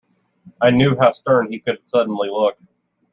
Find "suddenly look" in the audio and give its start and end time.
1.87-2.57